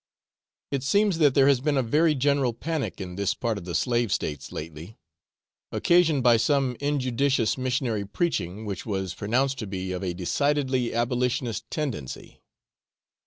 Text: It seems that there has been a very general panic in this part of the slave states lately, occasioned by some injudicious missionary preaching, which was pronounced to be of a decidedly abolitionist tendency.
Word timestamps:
It 0.71 0.81
seems 0.81 1.19
that 1.19 1.35
there 1.35 1.47
has 1.47 1.61
been 1.61 1.77
a 1.77 1.83
very 1.83 2.15
general 2.15 2.53
panic 2.53 2.99
in 2.99 3.17
this 3.17 3.35
part 3.35 3.59
of 3.59 3.65
the 3.65 3.75
slave 3.75 4.11
states 4.11 4.51
lately, 4.51 4.97
occasioned 5.71 6.23
by 6.23 6.37
some 6.37 6.75
injudicious 6.79 7.55
missionary 7.55 8.05
preaching, 8.05 8.65
which 8.65 8.83
was 8.83 9.13
pronounced 9.13 9.59
to 9.59 9.67
be 9.67 9.91
of 9.91 10.03
a 10.03 10.15
decidedly 10.15 10.91
abolitionist 10.91 11.69
tendency. 11.69 12.41